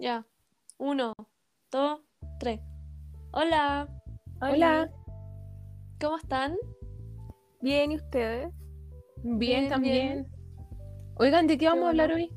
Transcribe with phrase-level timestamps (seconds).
[0.00, 0.24] Ya.
[0.78, 1.12] Uno,
[1.70, 2.00] dos,
[2.38, 2.58] tres.
[3.32, 3.86] Hola.
[4.40, 4.90] Hola.
[6.00, 6.56] ¿Cómo están?
[7.60, 8.48] Bien, ¿y ustedes?
[9.22, 10.26] Bien, Bien, también.
[11.16, 12.30] Oigan, ¿de qué vamos a hablar hoy?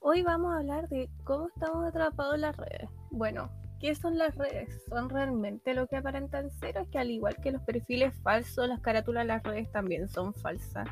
[0.00, 2.90] Hoy vamos a hablar de cómo estamos atrapados en las redes.
[3.10, 3.50] Bueno,
[3.80, 4.84] ¿qué son las redes?
[4.90, 6.76] ¿Son realmente lo que aparentan ser?
[6.76, 10.34] Es que al igual que los perfiles falsos, las carátulas de las redes también son
[10.34, 10.86] falsas.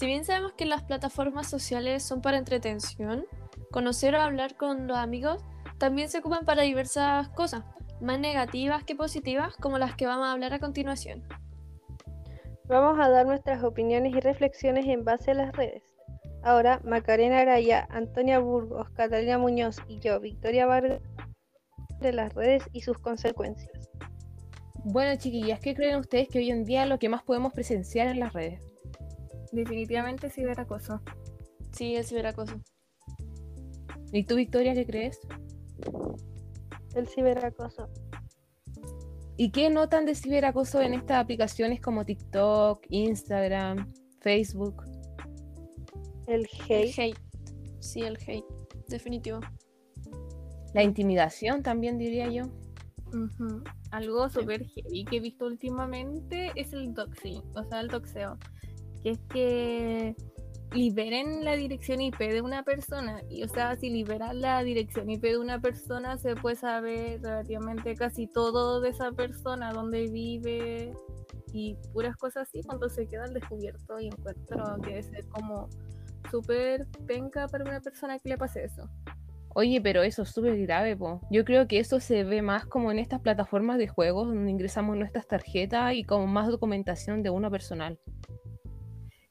[0.00, 3.26] Si bien sabemos que las plataformas sociales son para entretención,
[3.70, 5.44] conocer o hablar con los amigos
[5.76, 7.64] también se ocupan para diversas cosas,
[8.00, 11.22] más negativas que positivas, como las que vamos a hablar a continuación.
[12.64, 15.82] Vamos a dar nuestras opiniones y reflexiones en base a las redes.
[16.42, 21.02] Ahora, Macarena Araya, Antonia Burgos, Catalina Muñoz y yo, Victoria Vargas,
[22.00, 23.90] de las redes y sus consecuencias.
[24.82, 28.20] Bueno, chiquillas, ¿qué creen ustedes que hoy en día lo que más podemos presenciar en
[28.20, 28.69] las redes?
[29.52, 31.00] Definitivamente ciberacoso.
[31.72, 32.60] Sí, el ciberacoso.
[34.12, 35.20] ¿Y tú, Victoria, qué crees?
[36.94, 37.88] El ciberacoso.
[39.36, 44.82] ¿Y qué notan de ciberacoso en estas aplicaciones como TikTok, Instagram, Facebook?
[46.26, 46.98] El El hate.
[46.98, 47.18] hate.
[47.78, 48.44] Sí, el hate.
[48.88, 49.40] Definitivo.
[50.74, 52.44] La intimidación también diría yo.
[53.90, 58.38] Algo súper heavy que he visto últimamente es el doxing, o sea, el doxeo.
[59.02, 60.16] Que es que
[60.72, 63.22] liberen la dirección IP de una persona.
[63.28, 67.94] Y o sea, si liberan la dirección IP de una persona, se puede saber relativamente
[67.94, 70.92] casi todo de esa persona, dónde vive
[71.52, 73.98] y puras cosas así, cuando se queda al descubierto.
[73.98, 75.68] Y encuentro que debe ser como
[76.30, 78.88] súper penca para una persona que le pase eso.
[79.52, 81.20] Oye, pero eso es súper grave, po.
[81.28, 84.96] Yo creo que eso se ve más como en estas plataformas de juegos donde ingresamos
[84.96, 87.98] nuestras tarjetas y como más documentación de uno personal.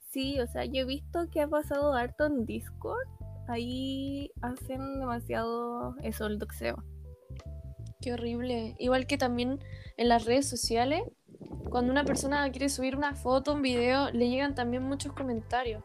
[0.10, 3.08] Sí, o sea, yo he visto que ha pasado harto en Discord.
[3.48, 6.84] Ahí hacen demasiado eso, el doxeo.
[8.02, 8.76] Qué horrible.
[8.80, 9.60] Igual que también
[9.98, 11.04] en las redes sociales,
[11.70, 15.84] cuando una persona quiere subir una foto, un video, le llegan también muchos comentarios.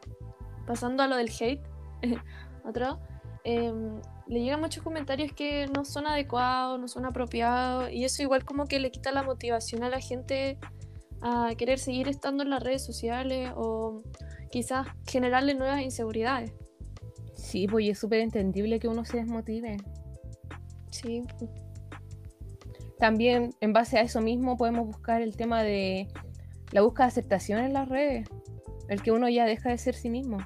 [0.65, 1.61] Pasando a lo del hate,
[2.65, 2.99] otro,
[3.43, 8.43] em, le llegan muchos comentarios que no son adecuados, no son apropiados, y eso igual
[8.43, 10.57] como que le quita la motivación a la gente
[11.27, 14.03] a querer seguir estando en las redes sociales o
[14.51, 16.53] quizás generarle nuevas inseguridades.
[17.33, 19.77] Sí, pues es súper entendible que uno se desmotive.
[20.91, 21.23] Sí,
[22.99, 26.07] También en base a eso mismo podemos buscar el tema de
[26.71, 28.29] la búsqueda de aceptación en las redes.
[28.87, 30.37] El que uno ya deja de ser sí mismo.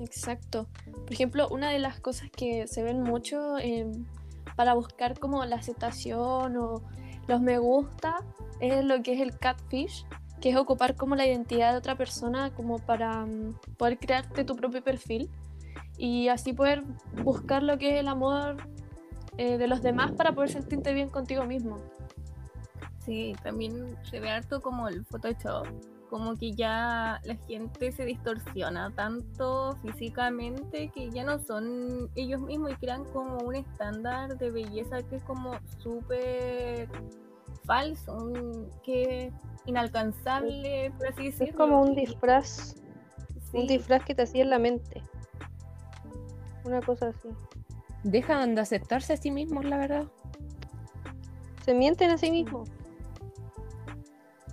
[0.00, 0.66] Exacto.
[0.92, 4.06] Por ejemplo, una de las cosas que se ven mucho em,
[4.56, 6.82] para buscar como la aceptación o
[7.28, 8.16] los me gusta
[8.60, 10.06] es lo que es el catfish,
[10.40, 14.56] que es ocupar como la identidad de otra persona como para mm, poder crearte tu
[14.56, 15.30] propio perfil
[15.96, 16.82] y así poder
[17.22, 18.56] buscar lo que es el amor
[19.36, 21.76] eh, de los demás para poder sentirte bien contigo mismo.
[23.04, 25.66] Sí, también se ve harto como el Photoshop.
[26.08, 32.70] Como que ya la gente se distorsiona tanto físicamente que ya no son ellos mismos
[32.72, 36.88] y crean como un estándar de belleza que es como súper
[37.64, 39.30] falso, un- que
[39.66, 41.46] inalcanzable, por así decirlo.
[41.46, 42.74] Es como un disfraz,
[43.52, 45.02] un disfraz que te hacía en la mente.
[46.64, 47.28] Una cosa así.
[48.02, 50.04] Dejan de aceptarse a sí mismos, la verdad.
[51.64, 52.70] Se mienten a sí mismos.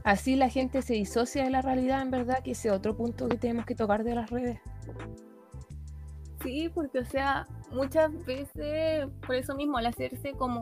[0.05, 3.27] Así la gente se disocia de la realidad, en verdad, que ese es otro punto
[3.27, 4.59] que tenemos que tocar de las redes.
[6.43, 10.61] Sí, porque o sea, muchas veces, por eso mismo, al hacerse como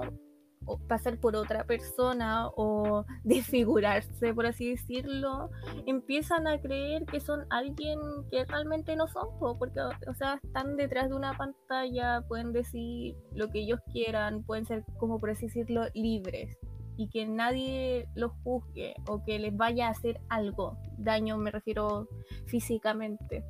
[0.88, 5.50] pasar por otra persona o desfigurarse, por así decirlo,
[5.88, 8.00] empiezan a creer que son alguien
[8.32, 13.18] que realmente no son, po, porque, o sea, están detrás de una pantalla, pueden decir
[13.34, 16.58] lo que ellos quieran, pueden ser, como por así decirlo, libres
[16.98, 22.08] y que nadie los juzgue o que les vaya a hacer algo, daño me refiero
[22.46, 23.44] físicamente.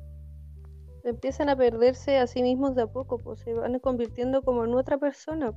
[1.04, 4.74] Empiezan a perderse a sí mismos de a poco, pues se van convirtiendo como en
[4.74, 5.52] otra persona.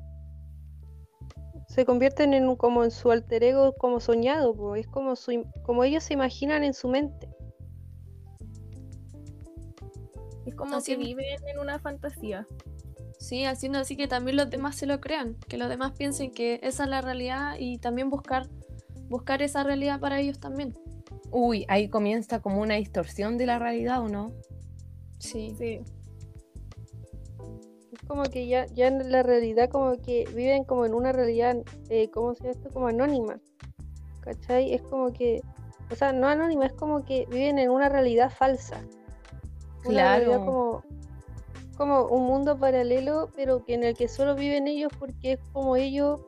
[1.69, 5.43] Se convierten en un- como en su alter ego como soñado, pues es como su
[5.63, 7.29] como ellos se imaginan en su mente.
[10.45, 11.07] Es como Así que es.
[11.07, 12.47] viven en una fantasía.
[13.27, 16.61] Sí, haciendo así que también los demás se lo crean, que los demás piensen que
[16.63, 18.47] esa es la realidad y también buscar,
[19.09, 20.73] buscar esa realidad para ellos también.
[21.29, 24.31] Uy, ahí comienza como una distorsión de la realidad, ¿o no?
[25.19, 25.81] Sí, Sí.
[27.91, 31.57] Es como que ya, ya en la realidad como que viven como en una realidad,
[31.89, 32.69] eh, ¿cómo se llama esto?
[32.69, 33.41] Como anónima.
[34.21, 34.73] ¿Cachai?
[34.73, 35.41] Es como que,
[35.91, 38.79] o sea, no anónima, es como que viven en una realidad falsa.
[39.83, 40.45] Una realidad Claro.
[40.45, 40.83] como,
[41.77, 45.75] como un mundo paralelo, pero que en el que solo viven ellos porque es como
[45.75, 46.19] ellos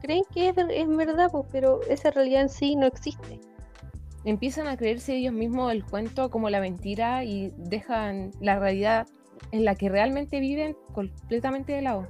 [0.00, 3.40] creen que es, ver- es verdad, pues, pero esa realidad en sí no existe.
[4.24, 9.06] Empiezan a creerse ellos mismos el cuento como la mentira y dejan la realidad
[9.52, 12.06] en la que realmente viven completamente de lado.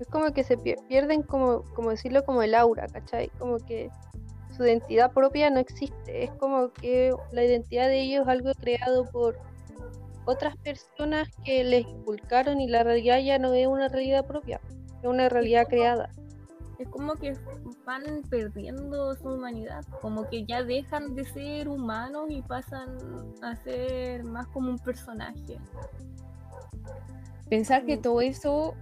[0.00, 3.28] Es como que se pier- pierden, como, como decirlo, como el aura, ¿cachai?
[3.38, 3.90] Como que
[4.56, 6.24] su identidad propia no existe.
[6.24, 9.36] Es como que la identidad de ellos es algo creado por
[10.24, 14.60] otras personas que les inculcaron y la realidad ya no es una realidad propia,
[15.02, 16.10] es una realidad creada.
[16.78, 17.36] Es como que
[17.86, 22.96] van perdiendo su humanidad, como que ya dejan de ser humanos y pasan
[23.42, 25.58] a ser más como un personaje.
[27.48, 28.02] Pensar que Mm.
[28.02, 28.74] todo eso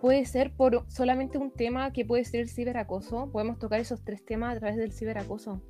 [0.00, 3.30] puede ser por solamente un tema que puede ser el ciberacoso.
[3.30, 5.60] Podemos tocar esos tres temas a través del ciberacoso.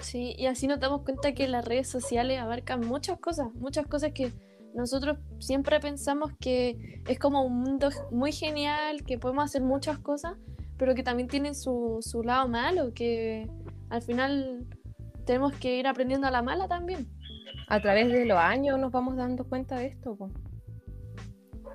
[0.00, 4.12] Sí, y así nos damos cuenta que las redes sociales abarcan muchas cosas, muchas cosas
[4.12, 4.32] que
[4.74, 10.34] nosotros siempre pensamos que es como un mundo muy genial, que podemos hacer muchas cosas,
[10.76, 13.48] pero que también tienen su, su lado malo, que
[13.88, 14.66] al final
[15.24, 17.08] tenemos que ir aprendiendo a la mala también.
[17.68, 20.14] A través de los años nos vamos dando cuenta de esto.
[20.14, 20.28] po.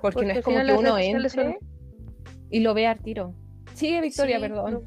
[0.00, 1.58] Porque no es como que uno son- entre
[2.50, 3.34] y lo vea al tiro.
[3.74, 4.72] Sigue Victoria, Sí, perdón.
[4.74, 4.80] No,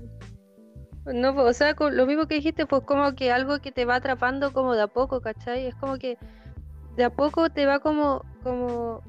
[1.06, 4.74] o sea, lo mismo que dijiste, pues como que algo que te va atrapando como
[4.74, 5.68] de a poco, ¿cachai?
[5.68, 6.18] Es como que
[6.96, 9.02] de a poco te va como, como,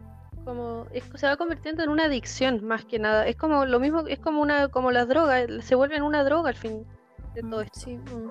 [0.45, 3.27] como, es, se va convirtiendo en una adicción más que nada.
[3.27, 6.57] Es como lo mismo, es como una, como las drogas, se vuelven una droga al
[6.57, 6.85] fin
[7.35, 7.81] de todo esto.
[7.81, 8.31] Sí, mm.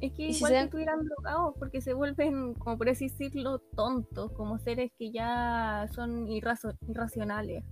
[0.00, 3.58] Es que si igual se que estuvieran drogados, porque se vuelven, como por así decirlo,
[3.76, 7.62] tontos, como seres que ya son irrazo- irracionales.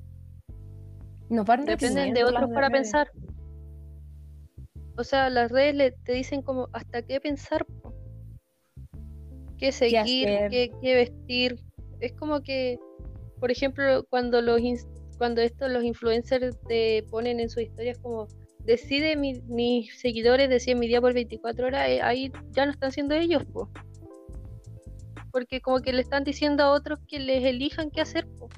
[1.30, 3.10] Van Dependen de otros para pensar.
[4.98, 7.94] O sea, las redes le, te dicen como hasta qué pensar, po.
[9.56, 11.60] qué seguir, qué, qué vestir.
[12.00, 12.78] Es como que,
[13.38, 14.60] por ejemplo, cuando los
[15.16, 18.28] cuando estos los influencers te ponen en sus historias como
[18.64, 22.90] decide mi- mis seguidores deciden mi día por 24 horas, eh, ahí ya no están
[22.90, 23.70] siendo ellos, po.
[25.30, 28.48] Porque como que le están diciendo a otros que les elijan qué hacer, po.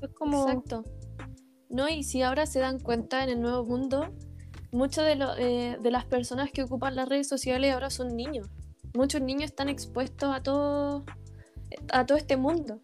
[0.00, 0.84] Es como Exacto.
[1.68, 4.14] No, y si ahora se dan cuenta en el nuevo mundo,
[4.72, 8.48] muchas de, lo- eh, de las personas que ocupan las redes sociales ahora son niños.
[8.94, 11.04] Muchos niños están expuestos a todo,
[11.92, 12.80] a todo este mundo.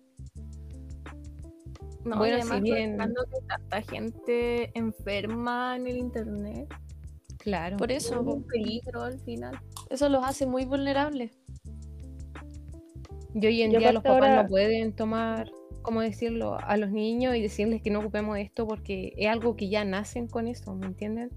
[2.04, 6.68] No, Bueno, y si además bien- que tanta gente enferma en el internet,
[7.38, 7.76] Claro.
[7.76, 9.58] Por es eso, un peligro al final.
[9.90, 11.38] eso los hace muy vulnerables.
[13.34, 15.50] Y hoy en día los papás ahora- no pueden tomar,
[15.82, 19.68] ¿cómo decirlo?, a los niños y decirles que no ocupemos esto porque es algo que
[19.68, 21.30] ya nacen con eso, ¿me entienden?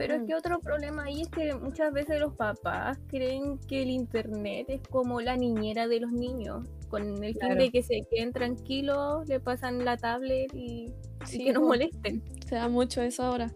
[0.00, 0.26] Pero es Mm.
[0.28, 4.80] que otro problema ahí es que muchas veces los papás creen que el internet es
[4.88, 6.66] como la niñera de los niños.
[6.88, 11.44] Con el fin de que se queden tranquilos, le pasan la tablet y, y Sí,
[11.44, 12.22] que no molesten.
[12.46, 13.52] Se da mucho eso ahora.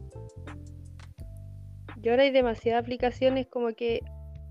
[2.03, 4.01] Y ahora hay demasiadas aplicaciones como que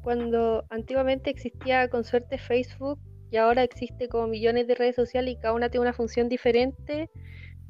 [0.02, 3.00] cuando antiguamente existía con suerte Facebook
[3.30, 7.12] y ahora existe como millones de redes sociales y cada una tiene una función diferente,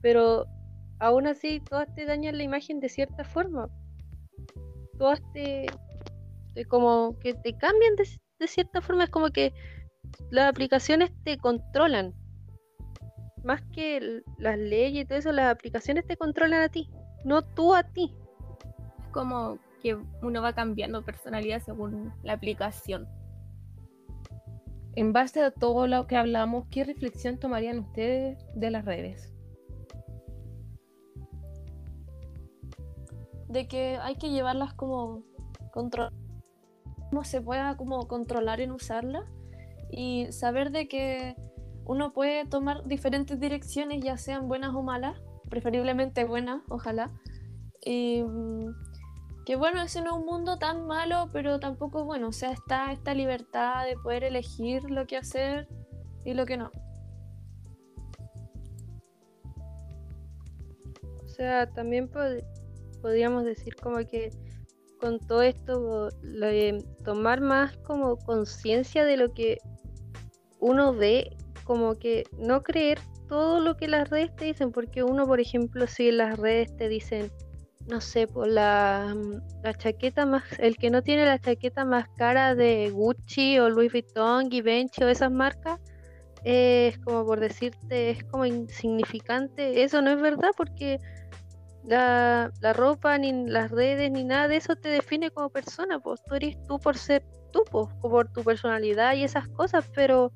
[0.02, 0.46] pero
[1.00, 3.68] aún así todas te dañan la imagen de cierta forma.
[4.98, 5.68] Todas te,
[6.54, 8.08] te como que te cambian de,
[8.40, 9.54] de cierta forma, es como que
[10.30, 12.14] las aplicaciones te controlan.
[13.44, 16.90] Más que las leyes y todo eso, las aplicaciones te controlan a ti,
[17.26, 18.16] no tú a ti.
[19.02, 23.08] Es como que uno va cambiando personalidad según la aplicación.
[24.96, 29.33] En base a todo lo que hablamos, ¿qué reflexión tomarían ustedes de las redes?
[33.54, 35.22] De que hay que llevarlas como
[35.72, 36.12] control.
[37.10, 39.24] Cómo se pueda como controlar en usarlas.
[39.92, 41.36] Y saber de que
[41.86, 45.22] uno puede tomar diferentes direcciones, ya sean buenas o malas.
[45.50, 47.12] Preferiblemente buenas, ojalá.
[47.86, 48.74] Y mm,
[49.46, 52.30] que bueno, ese no es un mundo tan malo, pero tampoco bueno.
[52.30, 55.68] O sea, está esta libertad de poder elegir lo que hacer
[56.26, 56.72] y lo que no.
[61.24, 62.10] O sea, también
[63.04, 64.32] podríamos decir como que
[64.98, 69.58] con todo esto lo de tomar más como conciencia de lo que
[70.60, 75.28] uno ve, como que no creer todo lo que las redes te dicen, porque uno,
[75.28, 77.30] por ejemplo, si las redes te dicen,
[77.88, 82.08] no sé, por la, mm, la chaqueta más, el que no tiene la chaqueta más
[82.16, 85.82] cara de Gucci o Louis Vuitton, Givenchy o esas marcas,
[86.46, 89.84] es como por decirte, es como insignificante.
[89.84, 91.00] Eso no es verdad porque
[91.86, 96.22] la, la ropa, ni las redes, ni nada de eso te define como persona, pues
[96.24, 100.32] tú eres tú por ser tú, pues, por tu personalidad y esas cosas, pero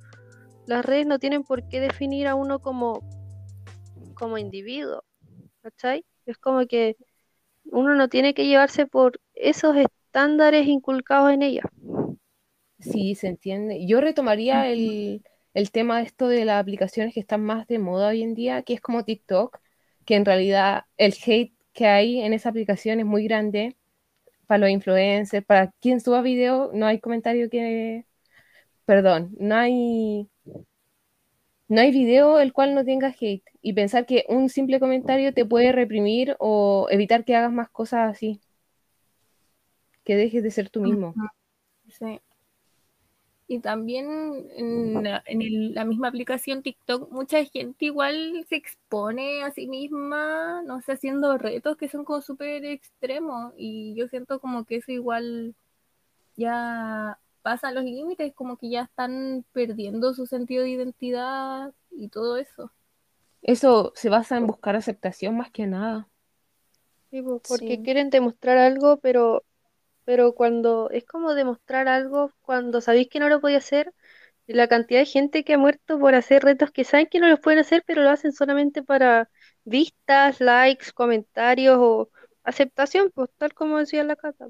[0.67, 3.01] las redes no tienen por qué definir a uno como,
[4.15, 5.03] como individuo,
[5.61, 6.05] ¿cachai?
[6.25, 6.97] Es como que
[7.65, 11.63] uno no tiene que llevarse por esos estándares inculcados en ella.
[12.79, 13.85] Sí, se entiende.
[13.87, 15.23] Yo retomaría el,
[15.53, 18.61] el tema de esto de las aplicaciones que están más de moda hoy en día,
[18.61, 19.57] que es como TikTok,
[20.07, 23.75] que en realidad el hate que hay en esa aplicación es muy grande
[24.47, 28.05] para los influencers, para quien suba video, no hay comentario que,
[28.85, 30.29] perdón, no hay,
[31.67, 33.43] no hay video el cual no tenga hate.
[33.61, 38.09] Y pensar que un simple comentario te puede reprimir o evitar que hagas más cosas
[38.09, 38.39] así.
[40.05, 41.13] Que dejes de ser tú mismo.
[41.89, 42.21] Sí.
[43.49, 44.07] Y también
[44.57, 49.67] en, la, en el- la misma aplicación TikTok, mucha gente igual se expone a sí
[49.67, 53.53] misma, no sé, haciendo retos que son como súper extremos.
[53.57, 55.55] Y yo siento como que eso igual
[56.37, 62.37] ya pasa los límites, como que ya están perdiendo su sentido de identidad y todo
[62.37, 62.71] eso.
[63.41, 66.07] Eso se basa en buscar aceptación más que nada.
[67.09, 67.83] Sí, po, porque Sí.
[67.83, 69.43] quieren demostrar algo, pero,
[70.07, 73.93] pero cuando es como demostrar algo cuando sabéis que no lo podía hacer,
[74.47, 77.27] y la cantidad de gente que ha muerto por hacer retos que saben que no
[77.27, 79.29] los pueden hacer, pero lo hacen solamente para
[79.65, 82.09] vistas, likes, comentarios o
[82.45, 84.47] aceptación, pues tal como decía la Cata.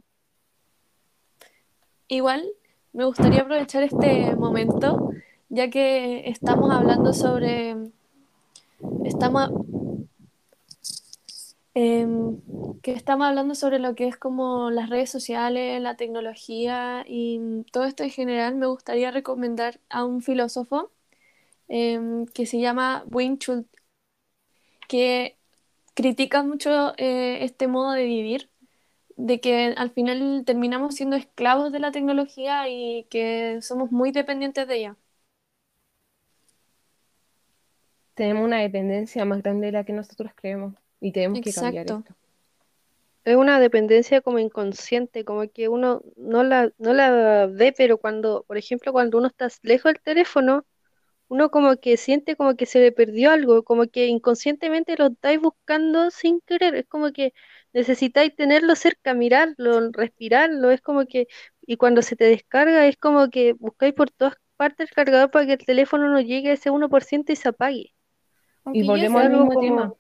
[2.07, 2.47] Igual
[2.93, 5.09] me gustaría aprovechar este momento,
[5.49, 7.75] ya que estamos hablando sobre,
[9.05, 9.49] estamos,
[11.79, 12.41] em,
[12.81, 17.39] que estamos hablando sobre lo que es como las redes sociales, la tecnología y
[17.71, 20.91] todo esto en general, me gustaría recomendar a un filósofo
[21.67, 23.69] em, que se llama Schultz,
[24.87, 25.37] que
[25.95, 28.49] critica mucho eh, este modo de vivir
[29.17, 34.67] de que al final terminamos siendo esclavos de la tecnología y que somos muy dependientes
[34.67, 34.97] de ella.
[38.15, 42.03] Tenemos una dependencia más grande de la que nosotros creemos y tenemos que cambiar esto.
[43.25, 48.45] Es una dependencia como inconsciente, como que uno no la, no la ve, pero cuando,
[48.47, 50.65] por ejemplo, cuando uno está lejos del teléfono,
[51.29, 55.41] uno como que siente como que se le perdió algo, como que inconscientemente lo estáis
[55.41, 57.33] buscando sin querer, es como que
[57.73, 61.27] necesitáis tenerlo cerca, mirarlo, respirarlo, es como que,
[61.61, 65.45] y cuando se te descarga, es como que buscáis por todas partes el cargador para
[65.45, 67.93] que el teléfono no llegue a ese 1% y se apague.
[68.63, 69.93] Aunque Y volvemos al mismo tema.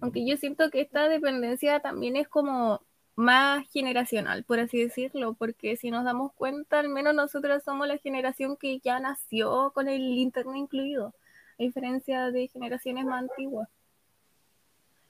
[0.00, 2.80] Aunque yo siento que esta dependencia también es como
[3.16, 7.98] más generacional, por así decirlo, porque si nos damos cuenta, al menos nosotros somos la
[7.98, 11.14] generación que ya nació con el internet incluido,
[11.58, 13.68] a diferencia de generaciones más antiguas.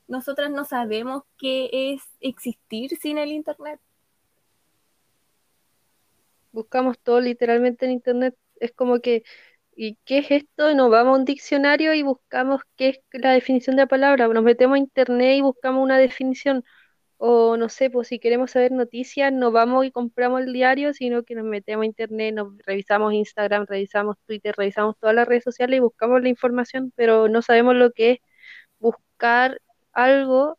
[0.09, 3.81] Nosotras no sabemos qué es existir sin el internet.
[6.51, 9.23] Buscamos todo literalmente en internet, es como que,
[9.81, 10.75] ¿y qué es esto?
[10.75, 14.45] Nos vamos a un diccionario y buscamos qué es la definición de la palabra, nos
[14.45, 16.65] metemos a internet y buscamos una definición.
[17.19, 21.25] O no sé, pues si queremos saber noticias, no vamos y compramos el diario, sino
[21.25, 25.79] que nos metemos a internet, nos revisamos Instagram, revisamos Twitter, revisamos todas las redes sociales
[25.79, 28.19] y buscamos la información, pero no sabemos lo que es
[28.81, 29.61] buscar
[29.93, 30.59] algo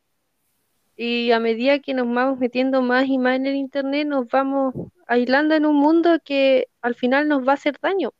[0.95, 4.73] y a medida que nos vamos metiendo más y más en el internet, nos vamos
[5.07, 8.13] aislando en un mundo que al final nos va a hacer daño.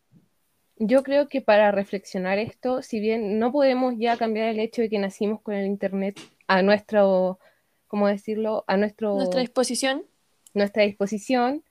[0.83, 4.89] Yo creo que para reflexionar esto, si bien no podemos ya cambiar el hecho de
[4.89, 7.37] que nacimos con el internet a nuestro,
[7.87, 8.63] ¿cómo decirlo?
[8.65, 10.03] A nuestro, Nuestra disposición.
[10.55, 11.63] nuestra disposición,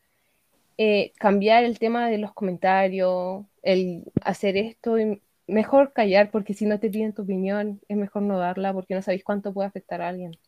[0.78, 6.64] eh, cambiar el tema de los comentarios, el hacer esto, y mejor callar, porque si
[6.64, 10.02] no te piden tu opinión, es mejor no darla, porque no sabéis cuánto puede afectar
[10.02, 10.38] a alguien.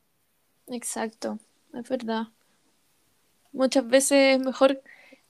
[0.69, 1.40] Exacto,
[1.75, 2.28] es verdad.
[3.52, 4.81] Muchas veces es mejor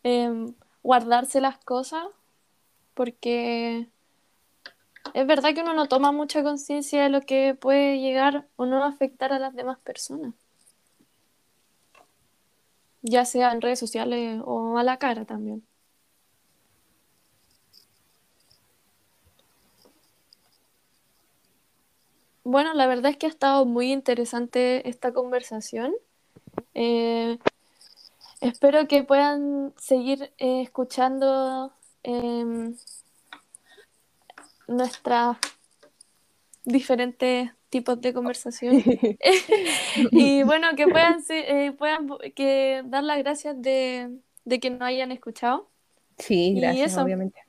[0.02, 2.04] em, guardarse las cosas
[3.02, 3.88] porque
[5.12, 8.84] es verdad que uno no toma mucha conciencia de lo que puede llegar o no
[8.84, 10.34] afectar a las demás personas.
[13.02, 15.66] Ya sea en redes sociales o a la cara también.
[22.44, 25.92] Bueno, la verdad es que ha estado muy interesante esta conversación.
[26.74, 27.40] Eh,
[28.40, 32.74] espero que puedan seguir eh, escuchando em,
[34.68, 35.36] nuestros
[36.64, 38.74] diferentes tipos de conversación.
[40.12, 44.10] y bueno, que puedan, eh, puedan que dar las gracias de,
[44.44, 45.70] de que nos hayan escuchado.
[46.18, 47.02] Sí, gracias, eso.
[47.02, 47.40] obviamente.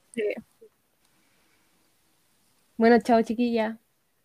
[2.78, 3.78] Bueno, chao chiquilla.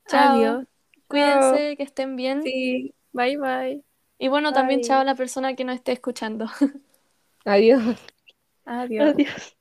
[0.07, 0.37] Chao.
[0.37, 0.67] Adiós.
[1.07, 2.43] Cuídense, que estén bien.
[2.43, 3.83] Sí, bye bye.
[4.19, 6.47] Y bueno, también chao a la persona que nos esté escuchando.
[7.45, 7.97] Adiós.
[8.65, 9.15] Adiós.
[9.15, 9.58] Adiós.